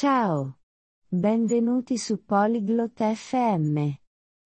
Ciao. 0.00 0.56
Benvenuti 1.06 1.98
su 1.98 2.24
Polyglot 2.24 3.02
FM. 3.02 3.86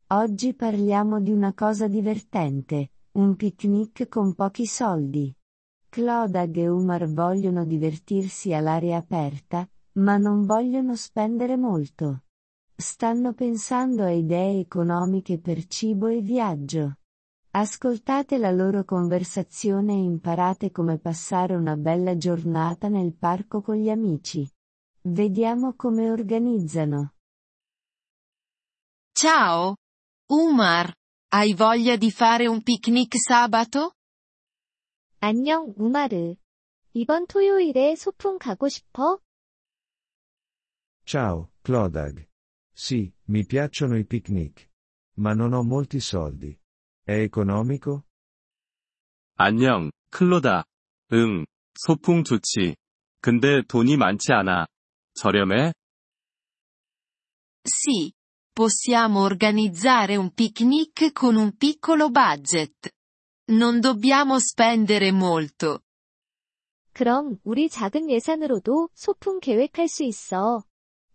Oggi 0.08 0.52
parliamo 0.52 1.20
di 1.20 1.30
una 1.30 1.54
cosa 1.54 1.86
divertente, 1.86 2.90
un 3.12 3.36
picnic 3.36 4.08
con 4.08 4.34
pochi 4.34 4.66
soldi. 4.66 5.32
Clodag 5.88 6.56
e 6.56 6.66
Umar 6.66 7.08
vogliono 7.08 7.64
divertirsi 7.64 8.52
all'aria 8.52 8.96
aperta, 8.96 9.64
ma 9.92 10.16
non 10.16 10.44
vogliono 10.44 10.96
spendere 10.96 11.56
molto. 11.56 12.24
Stanno 12.74 13.32
pensando 13.32 14.02
a 14.02 14.10
idee 14.10 14.58
economiche 14.58 15.38
per 15.38 15.68
cibo 15.68 16.08
e 16.08 16.20
viaggio. 16.20 16.96
Ascoltate 17.52 18.38
la 18.38 18.50
loro 18.50 18.82
conversazione 18.84 19.92
e 19.92 20.02
imparate 20.02 20.72
come 20.72 20.98
passare 20.98 21.54
una 21.54 21.76
bella 21.76 22.16
giornata 22.16 22.88
nel 22.88 23.14
parco 23.14 23.62
con 23.62 23.76
gli 23.76 23.88
amici. 23.88 24.50
Vediamo 25.03 25.73
come 25.75 26.09
organizzano. 26.09 27.13
Ciao! 29.13 29.75
Umar, 30.31 30.93
hai 31.33 31.53
voglia 31.53 31.95
di 31.97 32.11
fare 32.11 32.47
un 32.47 32.61
picnic 32.61 33.15
sabato? 33.17 33.93
안녕, 35.19 35.73
우마르. 35.77 36.35
이번 36.93 37.27
토요일에 37.27 37.95
소풍 37.95 38.37
가고 38.37 38.69
싶어? 38.69 39.19
Ciao, 41.05 41.51
Clodag. 41.63 42.27
Sì, 42.73 43.11
mi 43.29 43.45
piacciono 43.45 43.97
i 43.97 44.05
picnic. 44.05 44.69
Ma 45.17 45.33
non 45.33 45.53
ho 45.53 45.63
molti 45.63 45.99
soldi. 45.99 46.57
È 47.03 47.13
economico? 47.13 48.03
안녕, 49.35 49.91
클로다. 50.11 50.63
응, 51.13 51.45
소풍 51.75 52.23
좋지. 52.23 52.75
근데 53.21 53.61
돈이 53.67 53.97
많지 53.97 54.31
않아. 54.31 54.67
저렴해? 55.14 55.72
Sì. 57.62 58.12
Possiamo 58.52 59.22
organizzare 59.22 60.14
un 60.16 60.32
picnic 60.32 61.10
con 61.12 61.34
un 61.34 61.56
piccolo 61.56 62.10
budget. 62.10 62.92
Non 63.50 63.80
dobbiamo 63.80 64.38
spendere 64.38 65.10
molto. 65.10 65.80
그럼 66.92 67.38
우리 67.42 67.68
작은 67.68 68.10
예산으로도 68.10 68.90
소풍 68.94 69.40
계획할 69.40 69.88
수 69.88 70.04
있어. 70.04 70.62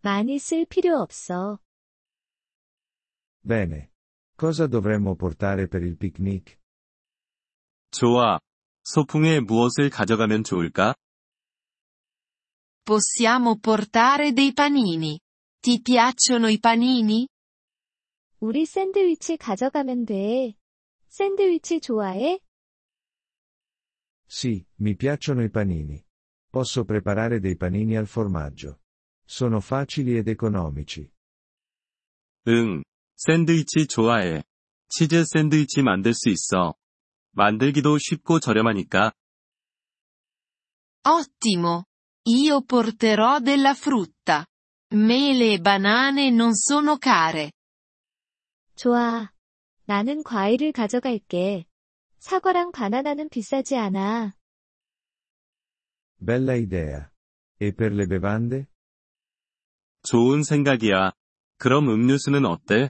많이 0.02 0.38
쓸 0.38 0.66
필요 0.66 1.00
없어. 1.00 1.60
Bene. 3.42 3.90
Cosa 4.36 4.68
dovremmo 4.68 5.16
portare 5.16 5.68
per 5.68 5.82
il 5.84 5.98
picnic? 5.98 6.58
좋아. 7.92 8.40
소풍에 8.84 9.40
무엇을 9.40 9.90
가져가면 9.90 10.44
좋을까? 10.44 10.94
Possiamo 12.89 13.59
portare 13.59 14.33
dei 14.33 14.53
panini. 14.53 15.19
Ti 15.61 15.81
piacciono 15.81 16.49
i 16.49 16.59
panini? 16.59 17.27
우리 18.41 18.67
샌드위치 18.67 19.37
가져가면 19.39 20.05
돼. 20.05 20.55
샌드위치 21.09 21.81
좋아해? 21.81 22.41
Sì, 24.27 24.67
mi 24.81 24.97
piacciono 24.97 25.43
i 25.43 25.51
panini. 25.51 26.03
Posso 26.51 26.85
preparare 26.85 27.41
dei 27.41 27.57
panini 27.57 27.97
al 27.97 28.07
formaggio. 28.07 28.81
Sono 29.25 29.61
facili 29.61 30.17
ed 30.17 30.29
economici. 30.29 31.11
응, 32.49 32.83
샌드위치 33.15 33.87
좋아해. 33.87 34.45
치즈 34.89 35.25
샌드위치 35.25 35.83
만들 35.83 36.13
수 36.15 36.29
있어. 36.29 36.75
만들기도 37.31 37.97
쉽고 37.99 38.41
저렴하니까. 38.41 39.13
Ottimo! 41.07 41.85
Io 42.28 42.62
porterò 42.64 43.40
della 43.40 43.74
frutta. 43.74 44.46
Mele 44.94 45.54
e 45.54 45.60
banane 45.60 46.30
non 46.32 46.54
sono 46.54 46.98
care. 46.98 47.52
좋아. 48.76 49.32
나는 49.86 50.24
과일을 50.24 50.72
가져갈게. 50.72 51.66
사과랑 52.20 52.72
바나나는 52.72 53.30
비싸지 53.30 53.76
않아. 53.78 54.36
Bella 56.20 56.56
idea. 56.56 57.10
E 57.62 57.74
per 57.74 57.94
le 57.94 58.06
bevande? 58.08 58.68
좋은 60.04 60.44
생각이야. 60.44 61.14
그럼 61.58 61.90
음료수는 61.90 62.46
어때? 62.46 62.90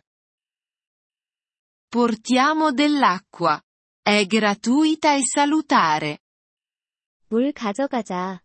Portiamo 1.90 2.72
dell'acqua. 2.72 3.62
È 4.04 4.26
gratuita 4.26 5.16
e 5.16 5.22
salutare. 5.24 6.20
물 7.30 7.52
가져가자. 7.52 8.42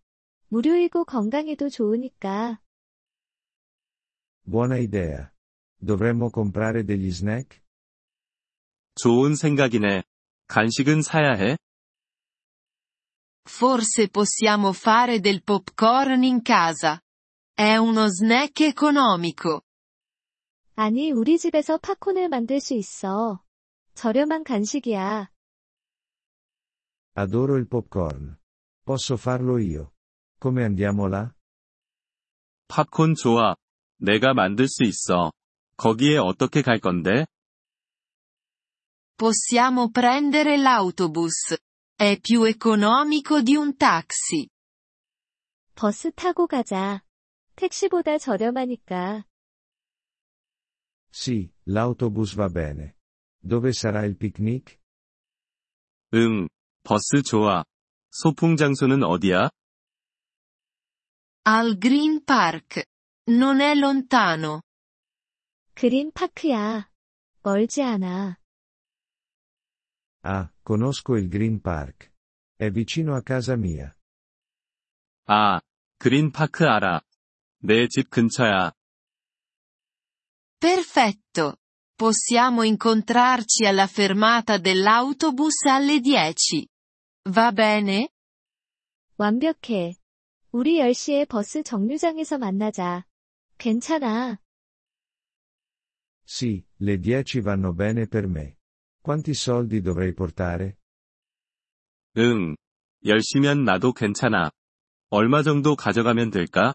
무료이고 0.55 1.05
건강에도 1.05 1.69
좋으니까. 1.69 2.61
Buona 4.47 4.77
idea. 4.79 5.31
Dovremmo 5.81 6.31
comprare 6.31 6.85
degli 6.85 7.09
snack? 7.09 7.61
좋은 8.95 9.35
생각이네. 9.35 10.05
간식은 10.47 11.03
사야 11.03 11.33
해? 11.33 11.57
Forse 13.49 14.07
possiamo 14.09 14.73
fare 14.73 15.19
del 15.21 15.43
popcorn 15.43 16.23
in 16.23 16.43
casa. 16.43 17.01
È 17.57 17.77
uno 17.77 18.05
snack 18.07 18.65
economico. 18.65 19.63
아니, 20.77 21.11
우리 21.11 21.37
집에서 21.37 21.79
팝콘을 21.79 22.29
만들 22.29 22.61
수 22.61 22.75
있어. 22.75 23.43
저렴한 23.95 24.45
간식이야. 24.45 25.31
Adoro 27.17 27.57
il 27.57 27.67
popcorn. 27.67 28.39
Posso 28.85 29.17
farlo 29.17 29.59
io. 29.59 29.94
Come 30.45 30.63
andiamo 30.63 31.09
là? 31.09 31.33
팝콘 32.69 33.15
좋아. 33.15 33.57
내가 33.97 34.35
만들 34.35 34.69
수 34.69 34.85
있어. 34.85 35.33
거기에 35.79 36.19
어떻게 36.19 36.61
갈 36.61 36.81
건데? 36.81 37.25
Possiamo 39.17 39.91
prendere 39.91 40.59
l'autobus. 40.59 41.57
È 41.97 42.21
più 42.21 42.45
economico 42.45 43.41
di 43.41 43.57
un 43.57 43.75
taxi. 43.79 44.51
버스 45.75 46.13
타고 46.13 46.47
가자. 46.47 47.01
택시보다 47.57 48.19
저렴하니까. 48.19 49.25
Sì, 51.11 51.51
l'autobus 51.65 52.35
va 52.35 52.51
bene. 52.51 52.97
Dove 53.41 53.73
sarà 53.73 54.05
il 54.05 54.19
picnic? 54.19 54.79
응, 56.13 56.49
버스 56.83 57.23
좋아. 57.23 57.65
소풍 58.11 58.57
장소는 58.57 59.05
어디야? 59.05 59.49
Al 61.48 61.78
Green 61.78 62.24
Park. 62.24 62.86
Non 63.30 63.60
è 63.60 63.74
lontano. 63.76 64.62
그린 65.74 66.12
파크야. 66.12 66.90
멀지 67.44 67.82
않아. 67.82 68.38
Ah, 70.24 70.52
conosco 70.64 71.16
il 71.16 71.30
Green 71.30 71.62
Park. 71.62 72.12
È 72.56 72.70
vicino 72.70 73.16
a 73.16 73.22
casa 73.24 73.56
mia. 73.56 73.96
아, 75.28 75.62
그린파크 76.00 76.66
알아. 76.66 77.02
내 77.64 77.88
집 77.88 78.10
근처야. 78.10 78.74
Perfetto. 80.60 81.58
Possiamo 81.96 82.64
incontrarci 82.64 83.66
alla 83.66 83.88
fermata 83.88 84.58
dell'autobus 84.58 85.64
alle 85.66 86.00
10. 86.00 86.68
Va 87.30 87.52
bene? 87.52 88.10
완벽해. 89.18 89.96
우리 90.55 90.79
10시에 90.79 91.27
버스 91.27 91.65
정류장에서 91.65 92.39
만나자. 92.39 93.05
괜찮아. 93.59 94.39
Sì, 96.25 96.65
le 96.81 97.01
10 97.01 97.41
vanno 97.41 97.73
bene 97.75 98.07
per 98.07 98.29
me. 98.29 98.59
Quanti 99.03 99.35
soldi 99.35 99.81
dovrei 99.81 100.15
portare? 100.15 100.77
응. 102.19 102.55
10시면 103.03 103.65
나도 103.65 103.95
괜찮아. 103.95 104.53
얼마 105.11 105.43
정도 105.43 105.75
가져가면 105.75 106.31
될까? 106.31 106.73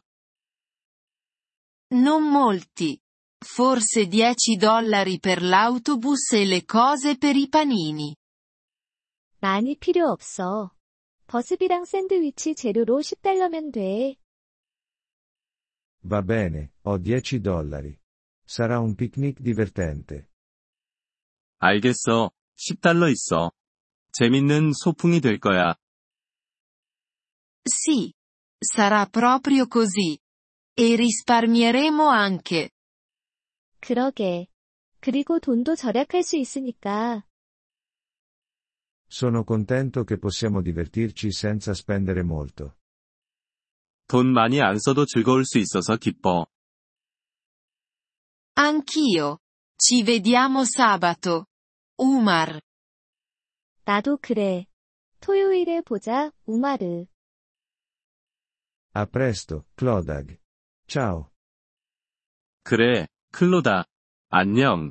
Non 1.94 2.30
molti. 2.30 3.00
Forse 3.42 4.10
10 4.10 4.58
dollari 4.58 5.20
per 5.22 5.42
l'autobus 5.42 6.34
e 6.34 6.46
le 6.46 6.66
cose 6.66 7.18
per 7.18 7.38
i 7.38 7.48
panini. 7.48 8.14
많이 9.40 9.78
필요 9.78 10.10
없어. 10.12 10.74
버스비랑 11.30 11.86
샌드위치 11.86 12.56
재료로 12.56 13.02
10달러면 13.02 13.72
돼. 13.72 14.16
Va 16.04 16.24
bene, 16.24 16.72
ho 16.84 16.98
10 16.98 17.40
dollari. 17.40 17.96
Sarà 18.46 18.80
un 18.80 18.96
picnic 18.96 19.40
divertente. 19.44 20.28
알겠어. 21.60 22.32
10달러 22.56 23.12
있어. 23.12 23.52
재밌는 24.14 24.72
소풍이 24.74 25.22
될 25.22 25.40
거야. 25.40 25.76
Sì. 27.64 28.12
Sarà 28.60 29.06
proprio 29.06 29.68
così. 29.68 30.18
E 30.76 30.96
risparmieremo 30.96 32.10
anche. 32.10 32.72
그러게. 33.82 34.48
그리고 35.00 35.40
돈도 35.40 35.76
절약할 35.76 36.24
수 36.24 36.38
있으니까. 36.38 37.24
Sono 39.09 39.45
contento 39.45 40.05
che 40.05 40.19
possiamo 40.19 40.61
divertirci 40.61 41.31
senza 41.31 41.73
spendere 41.75 42.23
molto. 42.23 42.77
돈 44.07 44.33
많이 44.33 44.61
안 44.61 44.79
써도 44.79 45.07
즐거울 45.07 45.45
수 45.45 45.59
있어서 45.59 45.97
기뻐. 45.97 46.47
Anch'io. 48.57 49.39
Ci 49.77 50.03
vediamo 50.05 50.65
sabato. 50.65 51.47
Umar. 51.99 52.61
나도 53.85 54.19
그래. 54.19 54.67
토요일에 55.21 55.81
보자, 55.83 56.31
우마르. 56.47 57.07
A 58.97 59.07
presto, 59.07 59.65
Clodag. 59.77 60.39
Ciao. 60.87 61.31
그래, 62.63 63.09
클로다. 63.33 63.85
안녕. 64.29 64.91